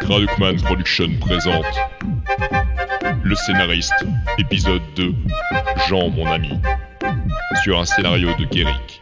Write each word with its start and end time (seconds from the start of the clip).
Kradukman 0.00 0.56
Production 0.62 1.08
présente 1.20 1.64
Le 3.22 3.34
scénariste, 3.34 4.04
épisode 4.38 4.82
2, 4.96 5.14
Jean 5.88 6.10
mon 6.10 6.26
ami, 6.26 6.50
sur 7.62 7.78
un 7.80 7.84
scénario 7.84 8.28
de 8.38 8.44
Guéric. 8.44 9.00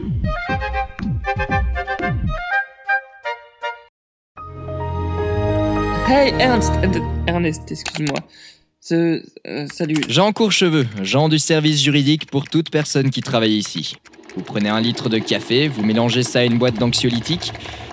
Hey 6.08 6.34
Ernst, 6.38 6.72
euh, 6.84 7.00
Ernest, 7.26 7.72
excuse-moi. 7.72 8.18
Ce, 8.80 9.22
euh, 9.46 9.66
salut. 9.72 9.96
Jean 10.08 10.32
Courcheveux, 10.32 10.86
Jean 11.02 11.28
du 11.28 11.38
service 11.38 11.82
juridique 11.82 12.26
pour 12.26 12.44
toute 12.44 12.70
personne 12.70 13.10
qui 13.10 13.22
travaille 13.22 13.56
ici. 13.56 13.96
Vous 14.36 14.42
prenez 14.42 14.68
un 14.68 14.80
litre 14.80 15.08
de 15.08 15.18
café, 15.18 15.68
vous 15.68 15.82
mélangez 15.82 16.22
ça 16.22 16.40
à 16.40 16.44
une 16.44 16.58
boîte 16.58 16.78
d'anxiolytique, 16.78 17.52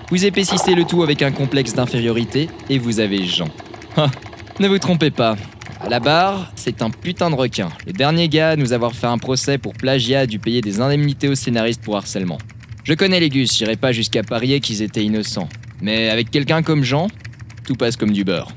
vous 0.09 0.25
épaississez 0.25 0.73
le 0.73 0.85
tout 0.85 1.03
avec 1.03 1.21
un 1.21 1.31
complexe 1.31 1.73
d'infériorité 1.73 2.49
et 2.69 2.79
vous 2.79 2.99
avez 2.99 3.25
Jean. 3.25 3.47
Ah, 3.95 4.09
ne 4.59 4.67
vous 4.67 4.79
trompez 4.79 5.11
pas. 5.11 5.35
À 5.81 5.87
la 5.87 5.99
barre, 5.99 6.51
c'est 6.55 6.81
un 6.81 6.89
putain 6.89 7.29
de 7.29 7.35
requin. 7.35 7.69
Le 7.85 7.93
dernier 7.93 8.27
gars 8.27 8.51
à 8.51 8.55
nous 8.55 8.73
avoir 8.73 8.93
fait 8.93 9.07
un 9.07 9.17
procès 9.17 9.57
pour 9.57 9.73
plagiat 9.73 10.21
a 10.21 10.25
dû 10.25 10.39
payer 10.39 10.61
des 10.61 10.81
indemnités 10.81 11.29
aux 11.29 11.35
scénaristes 11.35 11.81
pour 11.81 11.95
harcèlement. 11.95 12.37
Je 12.83 12.93
connais 12.95 13.19
les 13.19 13.29
gus, 13.29 13.55
j'irai 13.55 13.75
pas 13.75 13.91
jusqu'à 13.91 14.23
parier 14.23 14.59
qu'ils 14.59 14.81
étaient 14.81 15.03
innocents. 15.03 15.47
Mais 15.81 16.09
avec 16.09 16.31
quelqu'un 16.31 16.63
comme 16.63 16.83
Jean, 16.83 17.07
tout 17.63 17.75
passe 17.75 17.95
comme 17.95 18.11
du 18.11 18.23
beurre. 18.23 18.51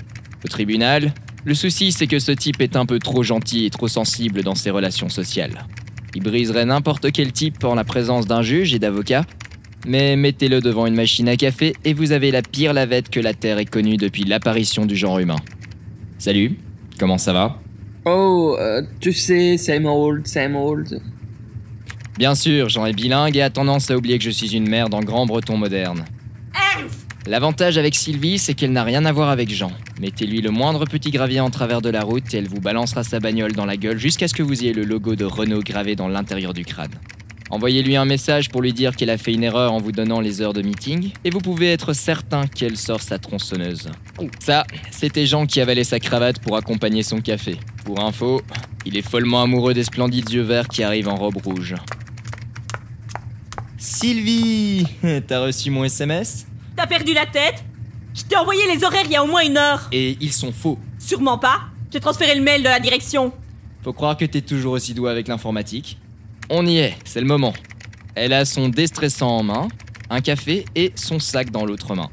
Au 0.44 0.48
tribunal, 0.48 1.12
le 1.44 1.54
souci 1.54 1.92
c'est 1.92 2.06
que 2.06 2.18
ce 2.18 2.32
type 2.32 2.60
est 2.60 2.76
un 2.76 2.86
peu 2.86 2.98
trop 2.98 3.22
gentil 3.22 3.66
et 3.66 3.70
trop 3.70 3.88
sensible 3.88 4.42
dans 4.42 4.54
ses 4.54 4.70
relations 4.70 5.08
sociales. 5.08 5.66
Il 6.14 6.22
briserait 6.22 6.64
n'importe 6.64 7.12
quel 7.12 7.32
type 7.32 7.62
en 7.64 7.74
la 7.74 7.84
présence 7.84 8.26
d'un 8.26 8.42
juge 8.42 8.74
et 8.74 8.78
d'avocat, 8.78 9.24
mais 9.86 10.16
mettez-le 10.16 10.60
devant 10.60 10.86
une 10.86 10.94
machine 10.94 11.28
à 11.28 11.36
café 11.36 11.74
et 11.84 11.94
vous 11.94 12.12
avez 12.12 12.30
la 12.30 12.42
pire 12.42 12.72
lavette 12.72 13.10
que 13.10 13.20
la 13.20 13.34
Terre 13.34 13.58
ait 13.58 13.64
connue 13.64 13.96
depuis 13.96 14.24
l'apparition 14.24 14.86
du 14.86 14.96
genre 14.96 15.18
humain. 15.18 15.40
Salut, 16.18 16.56
comment 16.98 17.18
ça 17.18 17.32
va? 17.32 17.60
Oh, 18.04 18.56
euh, 18.58 18.82
tu 19.00 19.12
sais, 19.12 19.56
same 19.56 19.86
old, 19.86 20.26
same 20.26 20.56
old. 20.56 21.00
Bien 22.18 22.34
sûr, 22.34 22.68
Jean 22.68 22.86
est 22.86 22.92
bilingue 22.92 23.36
et 23.36 23.42
a 23.42 23.50
tendance 23.50 23.90
à 23.90 23.96
oublier 23.96 24.18
que 24.18 24.24
je 24.24 24.30
suis 24.30 24.54
une 24.54 24.68
merde 24.68 24.94
en 24.94 25.00
grand 25.00 25.26
breton 25.26 25.56
moderne. 25.56 26.04
L'avantage 27.26 27.78
avec 27.78 27.94
Sylvie, 27.94 28.38
c'est 28.38 28.54
qu'elle 28.54 28.72
n'a 28.72 28.82
rien 28.82 29.04
à 29.04 29.12
voir 29.12 29.28
avec 29.28 29.48
Jean. 29.48 29.70
Mettez-lui 30.00 30.40
le 30.40 30.50
moindre 30.50 30.84
petit 30.86 31.12
gravier 31.12 31.38
en 31.38 31.50
travers 31.50 31.80
de 31.80 31.88
la 31.88 32.02
route 32.02 32.34
et 32.34 32.38
elle 32.38 32.48
vous 32.48 32.60
balancera 32.60 33.04
sa 33.04 33.20
bagnole 33.20 33.52
dans 33.52 33.64
la 33.64 33.76
gueule 33.76 33.98
jusqu'à 33.98 34.26
ce 34.26 34.34
que 34.34 34.42
vous 34.42 34.64
ayez 34.64 34.72
le 34.72 34.82
logo 34.82 35.14
de 35.14 35.24
Renault 35.24 35.60
gravé 35.60 35.94
dans 35.94 36.08
l'intérieur 36.08 36.52
du 36.52 36.64
crâne. 36.64 36.90
Envoyez-lui 37.52 37.96
un 37.96 38.06
message 38.06 38.48
pour 38.48 38.62
lui 38.62 38.72
dire 38.72 38.96
qu'elle 38.96 39.10
a 39.10 39.18
fait 39.18 39.34
une 39.34 39.44
erreur 39.44 39.74
en 39.74 39.78
vous 39.78 39.92
donnant 39.92 40.22
les 40.22 40.40
heures 40.40 40.54
de 40.54 40.62
meeting 40.62 41.12
et 41.22 41.28
vous 41.28 41.40
pouvez 41.40 41.70
être 41.70 41.92
certain 41.92 42.46
qu'elle 42.46 42.78
sort 42.78 43.02
sa 43.02 43.18
tronçonneuse. 43.18 43.90
Ça, 44.38 44.64
c'était 44.90 45.26
Jean 45.26 45.44
qui 45.44 45.60
avalait 45.60 45.84
sa 45.84 46.00
cravate 46.00 46.38
pour 46.38 46.56
accompagner 46.56 47.02
son 47.02 47.20
café. 47.20 47.58
Pour 47.84 48.00
info, 48.00 48.40
il 48.86 48.96
est 48.96 49.06
follement 49.06 49.42
amoureux 49.42 49.74
des 49.74 49.84
splendides 49.84 50.30
yeux 50.30 50.40
verts 50.40 50.66
qui 50.66 50.82
arrivent 50.82 51.08
en 51.08 51.16
robe 51.16 51.44
rouge. 51.44 51.74
Sylvie, 53.76 54.86
t'as 55.26 55.44
reçu 55.44 55.70
mon 55.70 55.84
SMS 55.84 56.46
T'as 56.74 56.86
perdu 56.86 57.12
la 57.12 57.26
tête? 57.26 57.62
Je 58.14 58.22
t'ai 58.22 58.36
envoyé 58.36 58.62
les 58.74 58.82
horaires 58.82 59.04
il 59.04 59.12
y 59.12 59.16
a 59.16 59.22
au 59.22 59.26
moins 59.26 59.44
une 59.44 59.58
heure. 59.58 59.90
Et 59.92 60.16
ils 60.22 60.32
sont 60.32 60.52
faux. 60.52 60.78
Sûrement 60.98 61.36
pas. 61.36 61.60
J'ai 61.92 62.00
transféré 62.00 62.34
le 62.34 62.40
mail 62.40 62.62
de 62.62 62.68
la 62.68 62.80
direction. 62.80 63.30
Faut 63.82 63.92
croire 63.92 64.16
que 64.16 64.24
t'es 64.24 64.40
toujours 64.40 64.72
aussi 64.72 64.94
doué 64.94 65.10
avec 65.10 65.28
l'informatique. 65.28 65.98
On 66.54 66.66
y 66.66 66.76
est, 66.76 66.94
c'est 67.06 67.22
le 67.22 67.26
moment. 67.26 67.54
Elle 68.14 68.34
a 68.34 68.44
son 68.44 68.68
déstressant 68.68 69.38
en 69.38 69.42
main, 69.42 69.68
un 70.10 70.20
café 70.20 70.66
et 70.74 70.92
son 70.96 71.18
sac 71.18 71.50
dans 71.50 71.64
l'autre 71.64 71.94
main. 71.94 72.10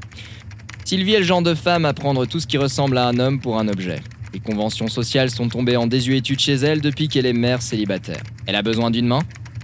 Sylvie 0.85 1.15
est 1.15 1.19
le 1.19 1.25
genre 1.25 1.41
de 1.41 1.53
femme 1.53 1.83
à 1.83 1.93
prendre 1.93 2.25
tout 2.25 2.39
ce 2.39 2.47
qui 2.47 2.57
ressemble 2.57 2.97
à 2.97 3.05
un 3.05 3.19
homme 3.19 3.41
pour 3.41 3.59
un 3.59 3.67
objet. 3.67 3.99
Les 4.33 4.39
conventions 4.39 4.87
sociales 4.87 5.29
sont 5.29 5.49
tombées 5.49 5.75
en 5.75 5.87
désuétude 5.87 6.39
chez 6.39 6.53
elle 6.53 6.79
depuis 6.79 7.09
qu'elle 7.09 7.25
est 7.25 7.33
mère 7.33 7.61
célibataire. 7.61 8.21
Elle 8.45 8.55
a 8.55 8.61
besoin 8.61 8.91
d'une 8.91 9.07
main 9.07 9.23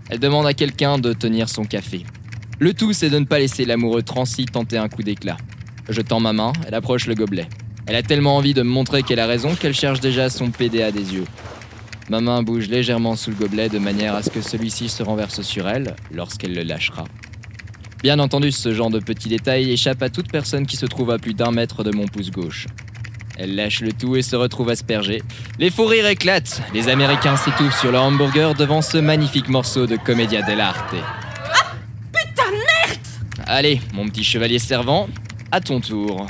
Elle 0.09 0.19
demande 0.19 0.45
à 0.45 0.53
quelqu'un 0.53 0.97
de 0.97 1.13
tenir 1.13 1.47
son 1.47 1.63
café. 1.63 2.03
Le 2.59 2.73
tout, 2.73 2.91
c'est 2.91 3.09
de 3.09 3.19
ne 3.19 3.25
pas 3.25 3.39
laisser 3.39 3.63
l'amoureux 3.63 4.03
transi 4.03 4.45
tenter 4.45 4.77
un 4.77 4.89
coup 4.89 5.03
d'éclat. 5.03 5.37
Je 5.87 6.01
tends 6.01 6.19
ma 6.19 6.33
main, 6.33 6.51
elle 6.67 6.73
approche 6.73 7.07
le 7.07 7.15
gobelet. 7.15 7.47
Elle 7.87 7.95
a 7.95 8.03
tellement 8.03 8.35
envie 8.35 8.53
de 8.53 8.61
me 8.61 8.69
montrer 8.69 9.03
qu'elle 9.03 9.21
a 9.21 9.25
raison 9.25 9.55
qu'elle 9.55 9.73
cherche 9.73 10.01
déjà 10.01 10.29
son 10.29 10.51
PDA 10.51 10.91
des 10.91 11.13
yeux. 11.13 11.25
Ma 12.09 12.21
main 12.21 12.43
bouge 12.43 12.67
légèrement 12.67 13.15
sous 13.15 13.31
le 13.31 13.35
gobelet 13.35 13.69
de 13.69 13.79
manière 13.79 14.13
à 14.15 14.21
ce 14.21 14.29
que 14.29 14.41
celui-ci 14.41 14.89
se 14.89 15.01
renverse 15.01 15.41
sur 15.41 15.67
elle 15.67 15.95
lorsqu'elle 16.11 16.53
le 16.53 16.61
lâchera. 16.61 17.05
Bien 18.03 18.19
entendu, 18.19 18.51
ce 18.51 18.71
genre 18.73 18.91
de 18.91 18.99
petits 18.99 19.29
détails 19.29 19.71
échappe 19.71 20.03
à 20.03 20.09
toute 20.09 20.31
personne 20.31 20.67
qui 20.67 20.77
se 20.77 20.85
trouve 20.85 21.09
à 21.09 21.17
plus 21.17 21.33
d'un 21.33 21.49
mètre 21.51 21.83
de 21.83 21.91
mon 21.91 22.05
pouce 22.07 22.29
gauche. 22.29 22.67
Elle 23.37 23.55
lâche 23.55 23.81
le 23.81 23.91
tout 23.91 24.15
et 24.15 24.21
se 24.21 24.35
retrouve 24.35 24.69
aspergée. 24.69 25.23
Les 25.57 25.71
fous 25.71 25.85
rires 25.85 26.05
éclatent. 26.05 26.61
Les 26.73 26.87
Américains 26.87 27.35
s'étouffent 27.35 27.79
sur 27.79 27.91
leur 27.91 28.03
hamburger 28.03 28.53
devant 28.53 28.83
ce 28.83 28.97
magnifique 28.97 29.49
morceau 29.49 29.87
de 29.87 29.95
Commedia 29.95 30.43
dell'arte. 30.43 30.93
Putain, 32.13 32.51
merde 32.51 32.99
Allez, 33.47 33.81
mon 33.93 34.07
petit 34.07 34.23
chevalier 34.23 34.59
servant, 34.59 35.09
à 35.51 35.59
ton 35.59 35.81
tour. 35.81 36.27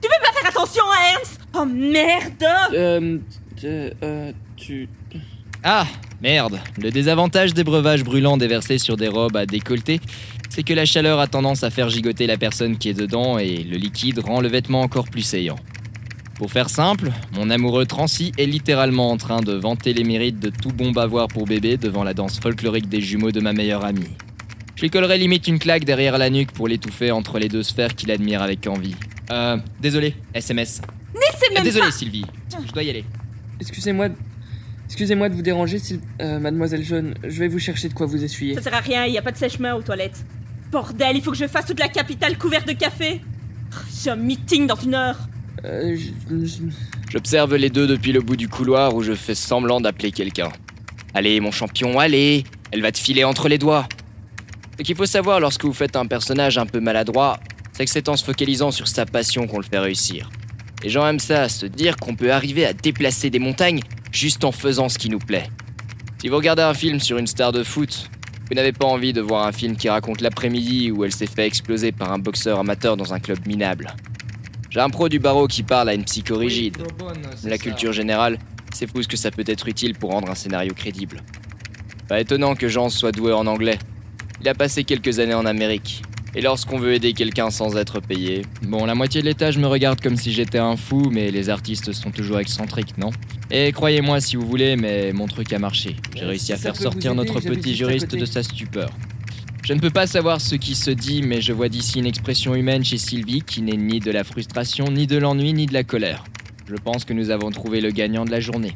Tu 0.00 0.08
peux 0.08 0.22
pas 0.22 0.32
faire 0.38 0.50
attention 0.50 0.84
à 0.84 1.12
Ernst 1.14 1.41
Oh 1.54 1.66
merde 1.66 2.44
Euh, 2.72 3.18
euh, 3.64 3.90
euh, 4.02 4.32
tu... 4.56 4.88
Ah, 5.62 5.86
merde. 6.22 6.58
Le 6.80 6.90
désavantage 6.90 7.52
des 7.52 7.62
breuvages 7.62 8.04
brûlants 8.04 8.36
déversés 8.36 8.78
sur 8.78 8.96
des 8.96 9.08
robes 9.08 9.36
à 9.36 9.44
décolleté, 9.44 10.00
c'est 10.48 10.62
que 10.62 10.72
la 10.72 10.86
chaleur 10.86 11.20
a 11.20 11.26
tendance 11.26 11.62
à 11.62 11.70
faire 11.70 11.88
gigoter 11.88 12.26
la 12.26 12.38
personne 12.38 12.78
qui 12.78 12.88
est 12.88 12.94
dedans 12.94 13.38
et 13.38 13.58
le 13.58 13.76
liquide 13.76 14.18
rend 14.18 14.40
le 14.40 14.48
vêtement 14.48 14.80
encore 14.80 15.08
plus 15.08 15.22
saillant. 15.22 15.58
Pour 16.34 16.50
faire 16.50 16.70
simple, 16.70 17.12
mon 17.36 17.50
amoureux 17.50 17.86
Transi 17.86 18.32
est 18.38 18.46
littéralement 18.46 19.10
en 19.10 19.16
train 19.18 19.40
de 19.40 19.52
vanter 19.52 19.92
les 19.92 20.04
mérites 20.04 20.40
de 20.40 20.48
tout 20.48 20.72
bon 20.72 20.90
bavoir 20.90 21.28
pour 21.28 21.44
bébé 21.44 21.76
devant 21.76 22.02
la 22.02 22.14
danse 22.14 22.40
folklorique 22.40 22.88
des 22.88 23.00
jumeaux 23.00 23.30
de 23.30 23.40
ma 23.40 23.52
meilleure 23.52 23.84
amie. 23.84 24.10
Je 24.74 24.82
lui 24.82 24.90
collerai 24.90 25.18
limite 25.18 25.46
une 25.46 25.58
claque 25.58 25.84
derrière 25.84 26.18
la 26.18 26.30
nuque 26.30 26.50
pour 26.50 26.66
l'étouffer 26.66 27.12
entre 27.12 27.38
les 27.38 27.48
deux 27.48 27.62
sphères 27.62 27.94
qu'il 27.94 28.10
admire 28.10 28.42
avec 28.42 28.66
envie. 28.66 28.96
Euh, 29.30 29.58
désolé, 29.80 30.14
SMS. 30.34 30.80
Même 31.54 31.64
désolé 31.64 31.86
pas 31.86 31.90
Sylvie, 31.92 32.24
je 32.66 32.72
dois 32.72 32.82
y 32.82 32.90
aller. 32.90 33.04
Excusez-moi... 33.60 34.08
Excusez-moi 34.86 35.30
de 35.30 35.34
vous 35.34 35.42
déranger, 35.42 35.78
Syl- 35.78 36.00
euh, 36.20 36.38
mademoiselle 36.38 36.84
Jaune. 36.84 37.14
Je 37.24 37.38
vais 37.38 37.48
vous 37.48 37.58
chercher 37.58 37.88
de 37.88 37.94
quoi 37.94 38.04
vous 38.06 38.22
essuyer. 38.22 38.54
Ça 38.54 38.60
sert 38.60 38.74
à 38.74 38.80
rien, 38.80 39.06
il 39.06 39.14
y 39.14 39.18
a 39.18 39.22
pas 39.22 39.32
de 39.32 39.38
sèche-main 39.38 39.74
aux 39.74 39.80
toilettes. 39.82 40.22
Bordel, 40.70 41.16
il 41.16 41.22
faut 41.22 41.30
que 41.30 41.36
je 41.36 41.46
fasse 41.46 41.64
toute 41.66 41.80
la 41.80 41.88
capitale 41.88 42.36
couverte 42.36 42.66
de 42.68 42.72
café 42.72 43.20
J'ai 44.02 44.10
un 44.10 44.16
meeting 44.16 44.66
dans 44.66 44.76
une 44.76 44.94
heure 44.94 45.16
Euh, 45.64 45.96
J'observe 47.10 47.54
les 47.56 47.70
deux 47.70 47.86
depuis 47.86 48.12
le 48.12 48.20
bout 48.20 48.36
du 48.36 48.48
couloir 48.48 48.94
où 48.94 49.02
je 49.02 49.14
fais 49.14 49.34
semblant 49.34 49.80
d'appeler 49.80 50.12
quelqu'un. 50.12 50.50
Allez, 51.14 51.40
mon 51.40 51.52
champion, 51.52 51.98
allez 51.98 52.44
Elle 52.70 52.82
va 52.82 52.92
te 52.92 52.98
filer 52.98 53.24
entre 53.24 53.48
les 53.48 53.58
doigts. 53.58 53.88
Ce 54.78 54.82
qu'il 54.82 54.96
faut 54.96 55.06
savoir 55.06 55.40
lorsque 55.40 55.64
vous 55.64 55.72
faites 55.74 55.96
un 55.96 56.06
personnage 56.06 56.58
un 56.58 56.66
peu 56.66 56.80
maladroit, 56.80 57.38
c'est 57.72 57.84
que 57.84 57.90
c'est 57.90 58.08
en 58.10 58.16
se 58.16 58.24
focalisant 58.24 58.70
sur 58.70 58.88
sa 58.88 59.06
passion 59.06 59.46
qu'on 59.46 59.58
le 59.58 59.64
fait 59.64 59.78
réussir. 59.78 60.30
Les 60.82 60.88
gens 60.88 61.06
aiment 61.06 61.20
ça, 61.20 61.48
se 61.48 61.66
dire 61.66 61.96
qu'on 61.96 62.16
peut 62.16 62.32
arriver 62.32 62.66
à 62.66 62.72
déplacer 62.72 63.30
des 63.30 63.38
montagnes 63.38 63.80
juste 64.10 64.44
en 64.44 64.52
faisant 64.52 64.88
ce 64.88 64.98
qui 64.98 65.10
nous 65.10 65.18
plaît. 65.18 65.48
Si 66.20 66.28
vous 66.28 66.36
regardez 66.36 66.62
un 66.62 66.74
film 66.74 67.00
sur 67.00 67.18
une 67.18 67.26
star 67.26 67.52
de 67.52 67.62
foot, 67.62 68.10
vous 68.48 68.54
n'avez 68.54 68.72
pas 68.72 68.86
envie 68.86 69.12
de 69.12 69.20
voir 69.20 69.46
un 69.46 69.52
film 69.52 69.76
qui 69.76 69.88
raconte 69.88 70.20
l'après-midi 70.20 70.90
où 70.90 71.04
elle 71.04 71.12
s'est 71.12 71.26
fait 71.26 71.46
exploser 71.46 71.92
par 71.92 72.12
un 72.12 72.18
boxeur 72.18 72.58
amateur 72.58 72.96
dans 72.96 73.14
un 73.14 73.20
club 73.20 73.38
minable. 73.46 73.94
J'ai 74.70 74.80
un 74.80 74.90
pro 74.90 75.08
du 75.08 75.18
barreau 75.18 75.46
qui 75.46 75.62
parle 75.62 75.88
à 75.88 75.94
une 75.94 76.04
psychorigide. 76.04 76.78
La 77.44 77.58
culture 77.58 77.92
générale, 77.92 78.38
c'est 78.72 78.90
fou 78.90 79.02
ce 79.02 79.08
que 79.08 79.16
ça 79.16 79.30
peut 79.30 79.44
être 79.46 79.68
utile 79.68 79.94
pour 79.94 80.10
rendre 80.10 80.30
un 80.30 80.34
scénario 80.34 80.74
crédible. 80.74 81.22
Pas 82.08 82.20
étonnant 82.20 82.54
que 82.54 82.68
Jean 82.68 82.88
soit 82.88 83.12
doué 83.12 83.32
en 83.32 83.46
anglais. 83.46 83.78
Il 84.40 84.48
a 84.48 84.54
passé 84.54 84.84
quelques 84.84 85.18
années 85.18 85.34
en 85.34 85.46
Amérique. 85.46 86.02
Et 86.34 86.40
lorsqu'on 86.40 86.78
veut 86.78 86.94
aider 86.94 87.12
quelqu'un 87.12 87.50
sans 87.50 87.76
être 87.76 88.00
payé... 88.00 88.42
Bon, 88.62 88.86
la 88.86 88.94
moitié 88.94 89.20
de 89.20 89.26
l'étage 89.26 89.58
me 89.58 89.66
regarde 89.66 90.00
comme 90.00 90.16
si 90.16 90.32
j'étais 90.32 90.58
un 90.58 90.76
fou, 90.76 91.10
mais 91.10 91.30
les 91.30 91.50
artistes 91.50 91.92
sont 91.92 92.10
toujours 92.10 92.38
excentriques, 92.40 92.96
non? 92.96 93.10
Et 93.50 93.70
croyez-moi 93.72 94.20
si 94.20 94.36
vous 94.36 94.46
voulez, 94.46 94.76
mais 94.76 95.12
mon 95.12 95.26
truc 95.26 95.52
a 95.52 95.58
marché. 95.58 95.96
J'ai 96.16 96.22
Euh, 96.22 96.28
réussi 96.28 96.46
si 96.46 96.52
à 96.54 96.56
faire 96.56 96.74
sortir 96.76 97.14
notre 97.14 97.38
petit 97.40 97.74
juriste 97.74 98.16
de 98.16 98.24
sa 98.24 98.42
stupeur. 98.42 98.90
Je 99.62 99.74
ne 99.74 99.78
peux 99.78 99.90
pas 99.90 100.06
savoir 100.06 100.40
ce 100.40 100.54
qui 100.54 100.74
se 100.74 100.90
dit, 100.90 101.22
mais 101.22 101.40
je 101.42 101.52
vois 101.52 101.68
d'ici 101.68 101.98
une 101.98 102.06
expression 102.06 102.54
humaine 102.54 102.84
chez 102.84 102.98
Sylvie 102.98 103.42
qui 103.42 103.60
n'est 103.62 103.76
ni 103.76 104.00
de 104.00 104.10
la 104.10 104.24
frustration, 104.24 104.86
ni 104.90 105.06
de 105.06 105.18
l'ennui, 105.18 105.52
ni 105.52 105.66
de 105.66 105.74
la 105.74 105.84
colère. 105.84 106.24
Je 106.66 106.74
pense 106.76 107.04
que 107.04 107.12
nous 107.12 107.30
avons 107.30 107.50
trouvé 107.50 107.80
le 107.80 107.90
gagnant 107.90 108.24
de 108.24 108.30
la 108.30 108.40
journée. 108.40 108.72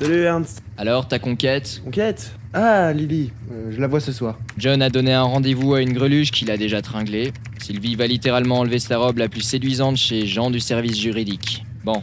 Salut 0.00 0.22
Ernst. 0.22 0.62
Alors, 0.78 1.08
ta 1.08 1.18
conquête 1.18 1.82
Conquête 1.84 2.34
Ah, 2.54 2.90
Lily, 2.94 3.32
euh, 3.52 3.70
je 3.70 3.78
la 3.78 3.86
vois 3.86 4.00
ce 4.00 4.12
soir. 4.12 4.38
John 4.56 4.80
a 4.80 4.88
donné 4.88 5.12
un 5.12 5.24
rendez-vous 5.24 5.74
à 5.74 5.82
une 5.82 5.92
greluche 5.92 6.30
qu'il 6.30 6.50
a 6.50 6.56
déjà 6.56 6.80
tringlée. 6.80 7.34
Sylvie 7.58 7.96
va 7.96 8.06
littéralement 8.06 8.60
enlever 8.60 8.78
sa 8.78 8.96
robe 8.96 9.18
la 9.18 9.28
plus 9.28 9.42
séduisante 9.42 9.98
chez 9.98 10.26
Jean 10.26 10.50
du 10.50 10.58
service 10.58 10.98
juridique. 10.98 11.64
Bon, 11.84 12.02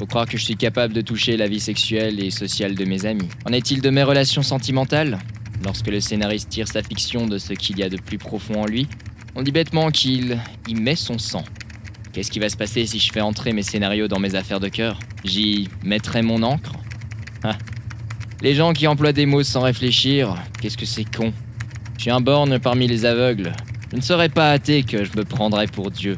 faut 0.00 0.06
croire 0.06 0.26
que 0.26 0.36
je 0.36 0.42
suis 0.44 0.56
capable 0.56 0.92
de 0.92 1.02
toucher 1.02 1.36
la 1.36 1.46
vie 1.46 1.60
sexuelle 1.60 2.18
et 2.18 2.30
sociale 2.30 2.74
de 2.74 2.84
mes 2.84 3.06
amis. 3.06 3.28
En 3.44 3.52
est-il 3.52 3.80
de 3.80 3.90
mes 3.90 4.02
relations 4.02 4.42
sentimentales 4.42 5.20
Lorsque 5.64 5.86
le 5.86 6.00
scénariste 6.00 6.48
tire 6.48 6.66
sa 6.66 6.82
fiction 6.82 7.28
de 7.28 7.38
ce 7.38 7.52
qu'il 7.52 7.78
y 7.78 7.84
a 7.84 7.88
de 7.88 7.96
plus 7.96 8.18
profond 8.18 8.62
en 8.62 8.66
lui, 8.66 8.88
On 9.36 9.42
dit 9.42 9.52
bêtement 9.52 9.92
qu'il 9.92 10.36
y 10.66 10.74
met 10.74 10.96
son 10.96 11.18
sang. 11.18 11.44
Qu'est-ce 12.12 12.32
qui 12.32 12.40
va 12.40 12.48
se 12.48 12.56
passer 12.56 12.84
si 12.86 12.98
je 12.98 13.12
fais 13.12 13.20
entrer 13.20 13.52
mes 13.52 13.62
scénarios 13.62 14.08
dans 14.08 14.18
mes 14.18 14.34
affaires 14.34 14.58
de 14.58 14.66
cœur 14.66 14.98
J'y 15.22 15.68
mettrai 15.84 16.22
mon 16.22 16.42
encre. 16.42 16.72
Les 18.42 18.54
gens 18.54 18.72
qui 18.72 18.86
emploient 18.86 19.12
des 19.12 19.26
mots 19.26 19.42
sans 19.42 19.60
réfléchir, 19.60 20.34
qu'est-ce 20.60 20.78
que 20.78 20.86
c'est 20.86 21.04
con? 21.04 21.32
Je 21.96 22.02
suis 22.02 22.10
un 22.10 22.20
borgne 22.20 22.58
parmi 22.58 22.86
les 22.86 23.04
aveugles. 23.04 23.52
Je 23.90 23.96
ne 23.96 24.00
serais 24.00 24.30
pas 24.30 24.50
athée 24.50 24.82
que 24.82 25.04
je 25.04 25.10
me 25.16 25.24
prendrais 25.24 25.66
pour 25.66 25.90
Dieu. 25.90 26.16